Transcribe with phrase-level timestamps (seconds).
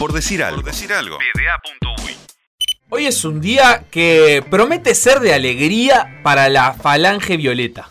[0.00, 0.62] Por decir algo.
[0.62, 1.18] Por decir algo.
[2.88, 7.86] Hoy es un día que promete ser de alegría para la falange violeta.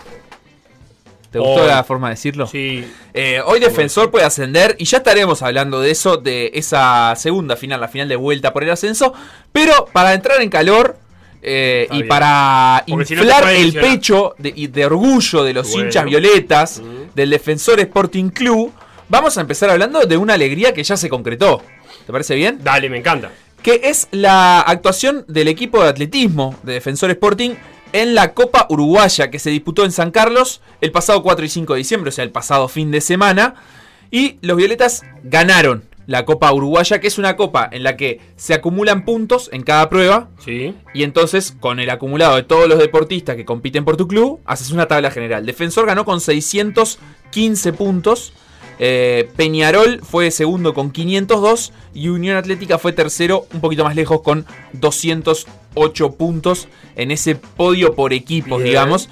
[1.29, 2.47] ¿Te gustó la forma de decirlo?
[2.47, 2.83] Sí.
[3.13, 7.79] Eh, hoy Defensor puede ascender y ya estaremos hablando de eso, de esa segunda final,
[7.79, 9.13] la final de vuelta por el ascenso.
[9.51, 10.97] Pero para entrar en calor
[11.44, 12.07] eh, y bien.
[12.07, 15.85] para Porque si no te inflar el pecho de, y de orgullo de los Bueno.
[15.85, 16.81] hinchas violetas
[17.13, 18.73] del Defensor Sporting Club,
[19.09, 21.62] vamos a empezar hablando de una alegría que ya se concretó.
[22.05, 22.59] ¿Te parece bien?
[22.63, 23.31] Dale, me encanta.
[23.61, 27.52] que es la actuación del equipo de atletismo de Defensor Sporting
[27.91, 31.73] en la Copa Uruguaya que se disputó en San Carlos el pasado 4 y 5
[31.73, 33.55] de diciembre, o sea, el pasado fin de semana.
[34.12, 38.55] Y los Violetas ganaron la Copa Uruguaya, que es una copa en la que se
[38.55, 40.29] acumulan puntos en cada prueba.
[40.43, 40.73] Sí.
[40.93, 44.71] Y entonces, con el acumulado de todos los deportistas que compiten por tu club, haces
[44.71, 45.45] una tabla general.
[45.45, 48.34] Defensor ganó con 615 puntos.
[48.79, 54.21] Eh, Peñarol fue segundo con 502 y Unión Atlética fue tercero, un poquito más lejos,
[54.21, 58.70] con 208 puntos en ese podio por equipos, Bien.
[58.70, 59.09] digamos.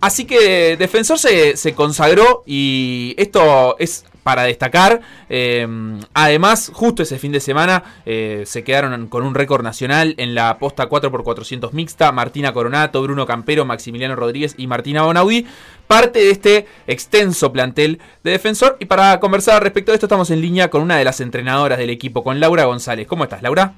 [0.00, 5.02] Así que Defensor se, se consagró y esto es para destacar.
[5.28, 5.64] Eh,
[6.12, 10.58] además, justo ese fin de semana eh, se quedaron con un récord nacional en la
[10.58, 12.10] posta 4x400 mixta.
[12.10, 15.46] Martina Coronato, Bruno Campero, Maximiliano Rodríguez y Martina Bonaudí.
[15.86, 18.76] Parte de este extenso plantel de Defensor.
[18.80, 21.90] Y para conversar respecto de esto estamos en línea con una de las entrenadoras del
[21.90, 23.06] equipo, con Laura González.
[23.06, 23.74] ¿Cómo estás, Laura?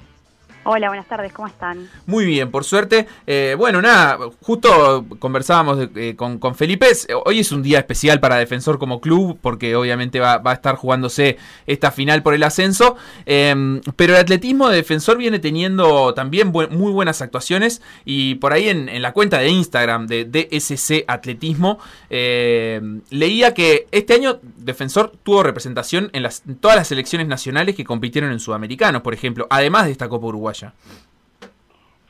[0.71, 1.89] Hola, buenas tardes, ¿cómo están?
[2.05, 3.07] Muy bien, por suerte.
[3.25, 6.85] Eh, bueno, nada, justo conversábamos eh, con, con Felipe.
[7.25, 10.75] Hoy es un día especial para Defensor como club, porque obviamente va, va a estar
[10.75, 12.97] jugándose esta final por el ascenso.
[13.25, 17.81] Eh, pero el atletismo de Defensor viene teniendo también muy buenas actuaciones.
[18.05, 21.79] Y por ahí en, en la cuenta de Instagram de DSC Atletismo,
[22.11, 24.39] eh, leía que este año
[24.69, 29.45] Defensor tuvo representación en, las, todas las selecciones nacionales que compitieron en Sudamericanos, por ejemplo,
[29.49, 30.73] además de esta Copa Uruguaya.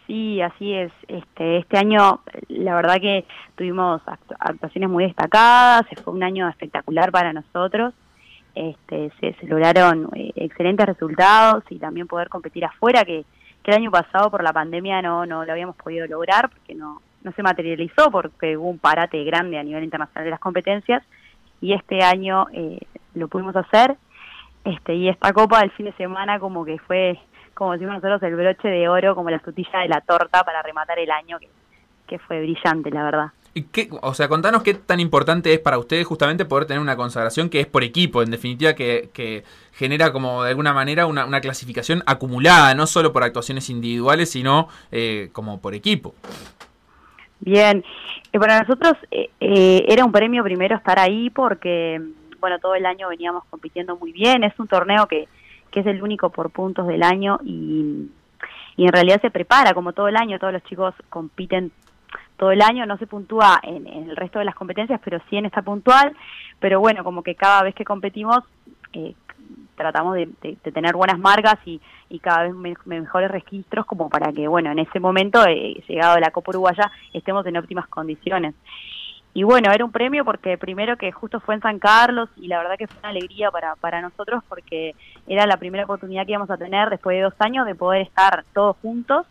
[0.07, 0.91] Sí, así es.
[1.07, 3.25] Este, este año, la verdad que
[3.55, 7.93] tuvimos actu- actuaciones muy destacadas, fue un año espectacular para nosotros.
[8.55, 13.23] Este, se, se lograron eh, excelentes resultados y también poder competir afuera, que,
[13.61, 17.01] que el año pasado por la pandemia no, no lo habíamos podido lograr porque no,
[17.23, 21.03] no se materializó porque hubo un parate grande a nivel internacional de las competencias
[21.61, 22.79] y este año eh,
[23.15, 23.97] lo pudimos hacer.
[24.65, 27.19] Este, y esta copa del fin de semana como que fue
[27.53, 30.97] como decimos nosotros, el broche de oro, como la frutilla de la torta para rematar
[30.97, 31.49] el año, que,
[32.07, 33.25] que fue brillante, la verdad.
[33.53, 36.95] ¿Y qué- o sea, contanos qué tan importante es para ustedes justamente poder tener una
[36.95, 39.43] consagración que es por equipo, en definitiva, que, que
[39.73, 44.69] genera como de alguna manera una, una clasificación acumulada, no solo por actuaciones individuales, sino
[44.93, 46.15] eh, como por equipo.
[47.39, 47.83] Bien,
[48.31, 51.99] Eh, para nosotros eh, eh, era un premio primero estar ahí porque,
[52.39, 55.27] bueno, todo el año veníamos compitiendo muy bien, es un torneo que,
[55.71, 58.09] que es el único por puntos del año y,
[58.77, 61.71] y en realidad se prepara como todo el año, todos los chicos compiten
[62.37, 65.37] todo el año, no se puntúa en, en el resto de las competencias, pero sí
[65.37, 66.15] en esta puntual,
[66.59, 68.43] pero bueno, como que cada vez que competimos
[68.93, 69.15] eh,
[69.75, 70.27] tratamos de,
[70.73, 71.79] tener buenas marcas y,
[72.09, 76.15] y cada vez me- mejores registros como para que, bueno, en ese momento, eh, llegado
[76.15, 78.55] a la Copa Uruguaya, estemos en óptimas condiciones.
[79.33, 82.57] Y bueno, era un premio porque primero que justo fue en San Carlos y la
[82.57, 84.95] verdad que fue una alegría para, para nosotros porque
[85.27, 88.43] era la primera oportunidad que íbamos a tener después de dos años de poder estar
[88.53, 89.27] todos juntos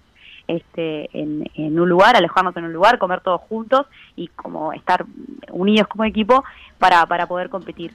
[0.46, 3.86] este, en, en un lugar, alojarnos en un lugar, comer todos juntos
[4.16, 5.04] y como estar
[5.50, 6.44] unidos como equipo
[6.78, 7.92] para, para poder competir.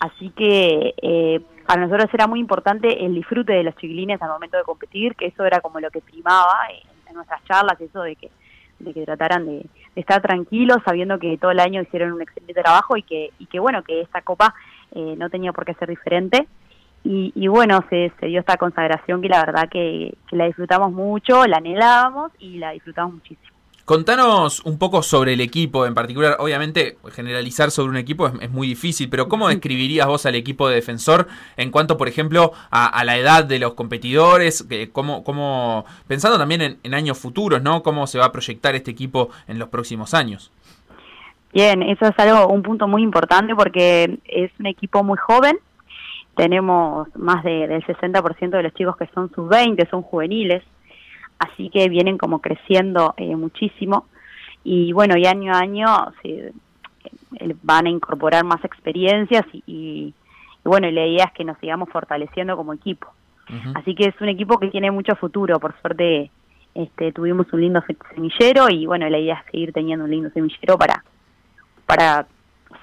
[0.00, 4.56] Así que eh, para nosotros era muy importante el disfrute de los chiquilines al momento
[4.56, 8.30] de competir, que eso era como lo que primaba en, nuestras charlas, eso de que,
[8.78, 9.52] de que trataran de,
[9.94, 13.46] de estar tranquilos, sabiendo que todo el año hicieron un excelente trabajo y que, y
[13.46, 14.54] que bueno, que esta copa
[14.92, 16.46] eh, no tenía por qué ser diferente.
[17.02, 20.92] Y, y bueno, se, se dio esta consagración que la verdad que, que la disfrutamos
[20.92, 23.55] mucho, la anhelábamos y la disfrutamos muchísimo.
[23.86, 26.38] Contanos un poco sobre el equipo en particular.
[26.40, 30.68] Obviamente, generalizar sobre un equipo es, es muy difícil, pero ¿cómo describirías vos al equipo
[30.68, 34.66] de defensor en cuanto, por ejemplo, a, a la edad de los competidores?
[34.90, 37.84] Cómo, cómo, pensando también en, en años futuros, ¿no?
[37.84, 40.50] ¿Cómo se va a proyectar este equipo en los próximos años?
[41.52, 45.60] Bien, eso es algo, un punto muy importante porque es un equipo muy joven.
[46.34, 50.64] Tenemos más de, del 60% de los chicos que son sub-20, son juveniles,
[51.38, 54.06] así que vienen como creciendo eh, muchísimo.
[54.64, 55.86] Y bueno, y año a año
[56.22, 56.52] se,
[57.38, 59.72] eh, van a incorporar más experiencias y, y,
[60.08, 60.14] y
[60.68, 63.08] bueno, y la idea es que nos sigamos fortaleciendo como equipo.
[63.76, 66.32] Así que es un equipo que tiene mucho futuro, por suerte
[66.74, 70.30] este, tuvimos un lindo se- semillero y bueno, la idea es seguir teniendo un lindo
[70.30, 71.04] semillero para,
[71.86, 72.26] para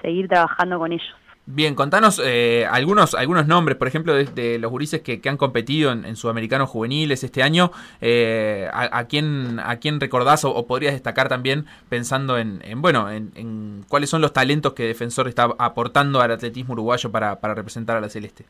[0.00, 1.14] seguir trabajando con ellos.
[1.46, 6.16] Bien, contanos eh, algunos, algunos nombres, por ejemplo, de, los gurises que, han competido en,
[6.16, 7.70] Sudamericanos Juveniles este año.
[8.00, 14.08] Eh, a, quién, ¿A quién recordás o, podrías destacar también pensando en, bueno, en, cuáles
[14.08, 18.08] son los talentos que Defensor está aportando al atletismo uruguayo para, para representar a la
[18.08, 18.46] Celeste?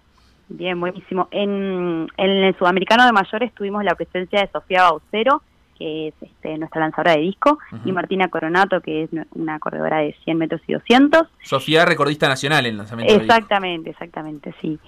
[0.49, 1.26] Bien, buenísimo.
[1.32, 5.43] En, en el Sudamericano de Mayores tuvimos la presencia de Sofía Baucero,
[5.79, 10.15] que es este, nuestra lanzadora de disco, y Martina Coronato, que es una corredora de
[10.25, 11.23] 100 metros y 200.
[11.43, 14.79] Sofía, recordista nacional en lanzamiento Exactamente, exactamente, sí.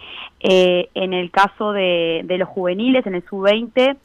[0.40, 3.96] Eh, en el caso de, los juveniles, en el sub-20,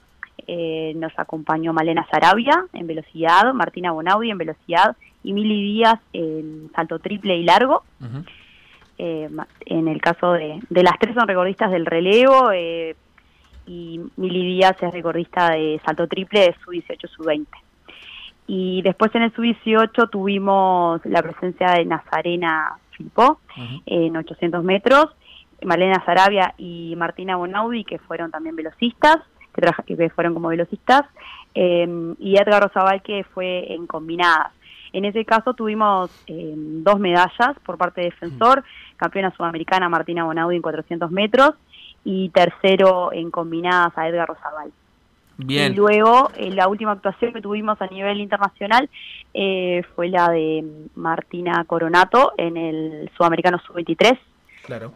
[0.47, 6.71] eh, nos acompañó Malena Sarabia en velocidad, Martina Bonaudi en velocidad y Mili Díaz en
[6.75, 7.83] salto triple y largo.
[8.97, 9.29] Eh,
[9.65, 12.95] en el caso de, de las tres son recordistas del relevo, eh,
[13.71, 17.47] y Mili Díaz es recordista de salto triple de sub-18, sub-20.
[18.47, 23.39] Y después en el sub-18 tuvimos la presencia de Nazarena Filipó
[23.85, 25.05] en 800 metros,
[25.63, 29.17] Malena Sarabia y Martina Bonaudi, que fueron también velocistas,
[29.53, 31.03] que, que fueron como velocistas,
[31.53, 34.51] em, y Edgar Rosabal, que fue en combinadas.
[34.91, 38.63] En ese caso tuvimos em, dos medallas por parte de Defensor,
[38.97, 41.53] campeona sudamericana Martina Bonaudi en 400 metros
[42.03, 44.71] y tercero en combinadas a Edgar Rosabal.
[45.37, 45.73] Bien.
[45.73, 48.89] Y luego, eh, la última actuación que tuvimos a nivel internacional
[49.33, 50.63] eh, fue la de
[50.95, 54.19] Martina Coronato en el Sudamericano Sub-23.
[54.65, 54.93] Claro.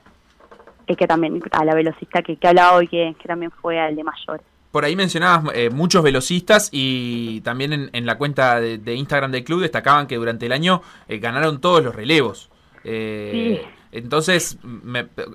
[0.88, 3.96] Eh, que también, a la velocista que, que hablaba hoy, que, que también fue al
[3.96, 4.46] de mayores.
[4.72, 10.06] Por ahí mencionabas muchos velocistas y también en, la cuenta de, Instagram del club destacaban
[10.06, 12.50] que durante el año ganaron todos los relevos.
[12.84, 13.62] sí.
[13.96, 14.60] Entonces,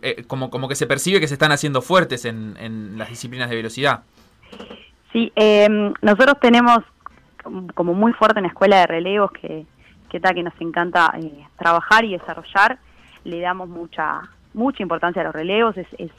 [0.03, 3.57] eh, como, como que se percibe que se están haciendo fuertes en, las disciplinas de
[3.57, 4.03] velocidad.
[5.12, 6.79] Sí, em, nosotros tenemos
[7.75, 9.65] como muy fuerte en la escuela de relevos que,
[10.11, 12.79] que, que nos encanta eh, trabajar y desarrollar.
[13.25, 15.77] Le damos mucha mucha importancia a los relevos.
[15.77, 16.11] Es, es,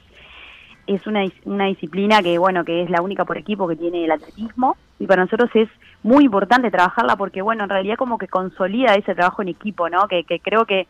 [0.88, 4.12] es una, una disciplina que, bueno, que es la única por equipo que tiene el
[4.12, 4.78] atletismo.
[5.00, 5.70] Y para nosotros es
[6.04, 10.08] muy importante trabajarla porque, bueno, en realidad como que consolida ese trabajo en equipo, ¿no?
[10.08, 10.88] Que, que creo que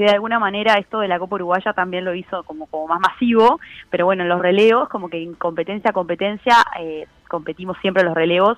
[0.00, 3.00] que de alguna manera esto de la Copa Uruguaya también lo hizo como, como más
[3.00, 3.60] masivo,
[3.90, 8.14] pero bueno, en los relevos, como que en competencia a competencia, eh, competimos siempre los
[8.14, 8.56] relevos,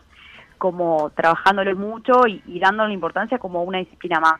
[0.56, 4.34] como trabajándolo mucho y, y dándole importancia como una disciplina más.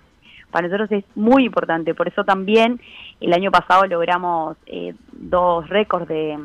[0.52, 2.80] Para nosotros es muy importante, por eso también
[3.20, 6.38] el año pasado logramos eh, dos récords de,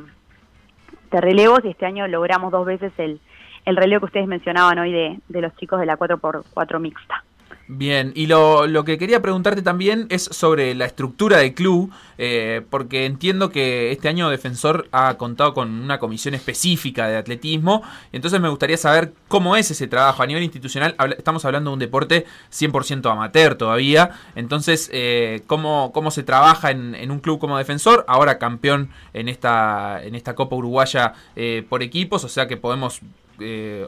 [1.12, 3.22] de relevos y este año logramos dos veces el,
[3.66, 7.24] el relevo que ustedes mencionaban hoy de, de los chicos de la 4x4 mixta.
[7.70, 12.62] Bien, y lo, lo, que quería preguntarte también es sobre la estructura del club, eh,
[12.70, 17.84] porque entiendo que este año Defensor ha contado con una comisión específica de atletismo,
[18.14, 20.96] entonces me gustaría saber cómo es ese trabajo a nivel institucional.
[21.18, 26.96] estamos hablando de un deporte 100% amateur todavía, entonces, eh, ¿cómo, ¿cómo se trabaja en,
[26.96, 28.06] en, un club como Defensor?
[28.08, 33.02] Ahora campeón en esta, en esta Copa Uruguaya eh, por equipos, o sea que podemos,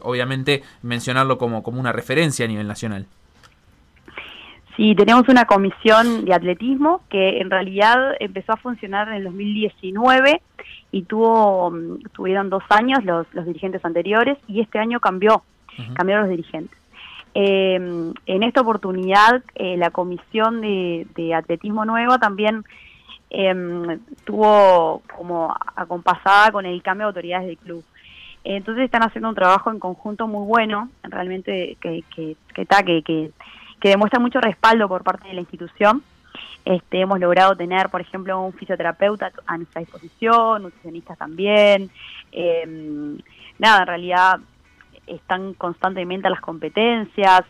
[0.02, 3.06] obviamente, mencionarlo como, como una referencia a nivel nacional.
[4.80, 10.40] Sí, tenemos una comisión de atletismo que en realidad empezó a funcionar en el 2019
[10.90, 15.42] y tuvo mm, tuvieron dos años los, los dirigentes anteriores y este año cambió,
[15.92, 16.78] cambiaron los dirigentes.
[17.34, 22.64] Em, en esta oportunidad eh, la comisión de, de, atletismo nuevo también
[23.28, 27.84] eh, tuvo como acompasada con el cambio de autoridades del club.
[28.44, 33.30] Entonces están haciendo un trabajo en conjunto muy bueno, realmente que, que, que, que, que
[33.80, 36.02] que demuestra mucho respaldo por parte de la institución.
[36.64, 41.90] Este, hemos logrado tener, por ejemplo, un fisioterapeuta a nuestra disposición, nutricionistas también.
[42.32, 43.18] Em,
[43.58, 44.40] nada, en realidad
[45.06, 47.42] están constantemente a las competencias,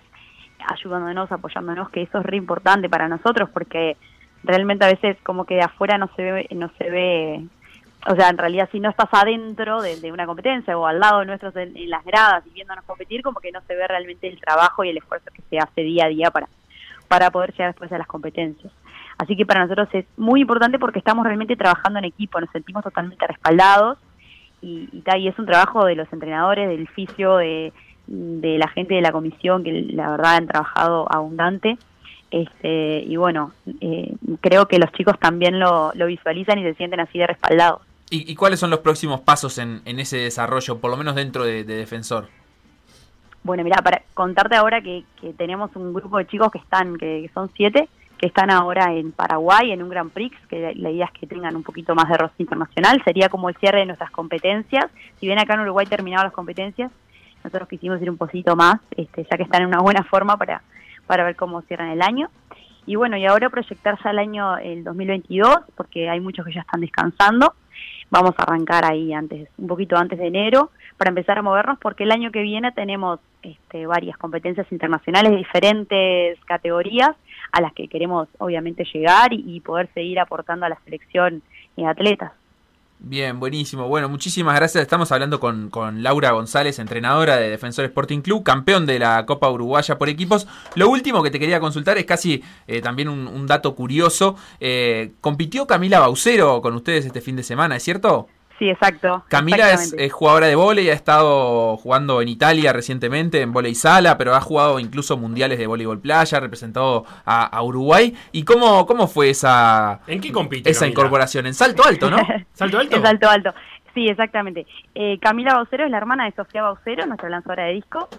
[0.68, 3.96] ayudándonos, apoyándonos, que eso es re importante para nosotros porque
[4.42, 7.44] realmente a veces como que de afuera no se ve, no se ve
[8.07, 11.26] o sea, en realidad si no estás adentro de, una competencia o al lado de
[11.26, 14.85] nuestros en, las gradas y viéndonos competir, como que no se ve realmente el trabajo
[14.85, 16.49] y el esfuerzo que se hace día a día para,
[17.09, 18.73] para poder llegar después a las competencias.
[19.19, 22.83] Así que para nosotros es muy importante porque estamos realmente trabajando en equipo, nos sentimos
[22.83, 23.99] totalmente respaldados
[24.62, 27.73] y, y, y es un trabajo de los entrenadores, del fisio, de,
[28.11, 31.78] de la gente de la comisión que la verdad han trabajado abundante.
[32.30, 37.00] Este, y bueno, eh, creo que los chicos también lo, lo visualizan y se sienten
[37.00, 37.83] así de respaldados.
[38.12, 42.29] ¿Y, cuáles son los próximos pasos en, ese desarrollo, por lo menos dentro de, Defensor?
[43.45, 45.05] Bueno, mira, para contarte ahora que,
[45.38, 47.88] tenemos un grupo de chicos que están, que, son siete,
[48.19, 51.55] que están ahora en Paraguay en un Grand Prix, que la idea es que tengan
[51.55, 54.90] un poquito más de rostro internacional, sería como el cierre de nuestras competencias.
[55.21, 56.90] Si bien acá en Uruguay terminaron las competencias,
[57.45, 60.62] nosotros quisimos ir un poquito más, este, ya que están en una buena forma para,
[61.07, 62.29] para ver cómo cierran el año.
[62.87, 66.80] Y bueno, y ahora proyectarse al año el 2022, porque hay muchos que ya están
[66.80, 67.54] descansando.
[68.10, 72.04] Vamos a arrancar ahí antes, un poquito antes de enero, para empezar a movernos, porque
[72.04, 77.10] el año que viene tenemos este, varias competencias internacionales de diferentes categorías
[77.52, 81.42] a las que queremos obviamente llegar y, y poder seguir aportando a la selección
[81.76, 82.32] de atletas.
[83.02, 83.88] Bien, buenísimo.
[83.88, 84.83] Bueno, muchísimas gracias.
[84.83, 85.71] Estamos hablando con,
[86.02, 90.47] Laura González, entrenadora de Defensor Sporting Club, campeón de la Copa Uruguaya por equipos.
[90.75, 94.37] Lo último que te quería consultar es casi eh, también un, dato curioso.
[94.61, 98.28] Eh, compitió Camila Baucero con ustedes este fin de semana, ¿es cierto?
[98.61, 99.25] Sí, exacto.
[99.29, 104.35] Camila es, jugadora de vóley, ha estado jugando en Italia recientemente en vóley sala, pero
[104.35, 108.14] ha jugado incluso mundiales de voleibol playa, ha representado a, Uruguay.
[108.33, 111.47] ¿Y cómo, cómo fue esa, ¿En qué compite, esa incorporación?
[111.47, 112.19] En salto alto, ¿no?
[112.52, 112.97] ¿Salto alto?
[112.97, 113.55] En salto alto.
[113.95, 114.67] Sí, exactamente.
[114.95, 118.11] Eh, Camila Baucero es la hermana de Sofía Baucero, nuestra lanzadora de disco.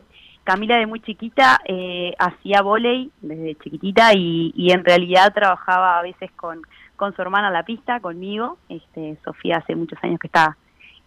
[0.43, 6.01] Camila de muy chiquita eh, hacía vóley desde chiquitita y, y en realidad trabajaba a
[6.01, 6.63] veces con
[7.01, 8.59] con su hermana a la pista, conmigo.
[8.69, 10.55] Este, Sofía hace muchos años que está,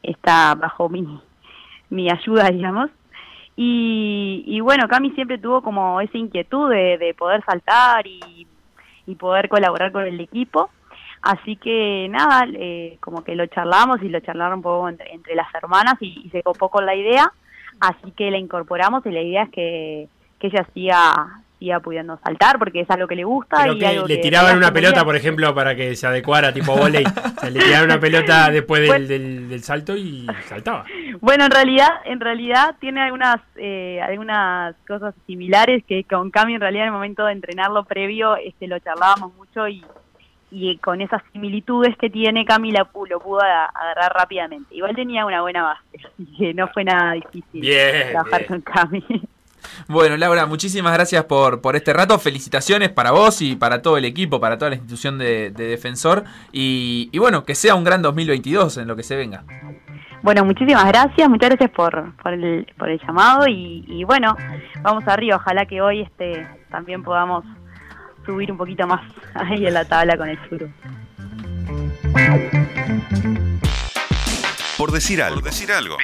[0.03, 1.21] está bajo mi,
[1.89, 2.91] mi ayuda, digamos.
[3.55, 8.49] Y, y bueno, Cami siempre tuvo como esa inquietud de, poder saltar y,
[9.07, 10.69] y, poder colaborar con el equipo.
[11.23, 15.37] Así que nada, eh, como que lo charlamos y lo charlaron un poco entre, entre
[15.37, 17.33] las hermanas y, se copó con la idea.
[17.79, 20.09] Así que la incorporamos y la idea es que,
[20.41, 21.44] que ella siga,
[21.83, 23.69] pudiendo saltar porque es algo que le gusta.
[23.69, 27.05] y le tiraban una pelota, por ejemplo, para que se adecuara tipo volei.
[27.51, 30.85] le tiraban una pelota después del, del, salto y saltaba.
[31.21, 36.61] Bueno, en realidad, en realidad tiene algunas eh, algunas cosas similares que con Cami en
[36.61, 39.85] realidad en el momento de entrenarlo previo este lo charlábamos mucho y,
[40.51, 44.75] y con esas similitudes que tiene Cami la, lo pudo agarrar rápidamente.
[44.75, 47.63] Igual tenía una buena base, que no fue nada difícil
[48.11, 49.05] trabajar con Cami.
[49.89, 52.19] Bueno, Laura, muchísimas gracias por, por este rato.
[52.19, 56.25] Felicitaciones para vos y para todo el equipo, para toda la institución de, Defensor.
[56.53, 59.45] Y, bueno, que sea un gran 2022 en lo que se venga.
[60.23, 64.37] Bueno, muchísimas gracias, muchas gracias por, por, el, por el llamado y, bueno,
[64.81, 67.45] vamos arriba, ojalá que hoy este también podamos
[68.25, 69.03] subir un poquito más
[69.35, 70.69] ahí en la tabla con el sur.
[74.79, 75.41] Por decir algo.
[75.41, 75.97] Por decir algo.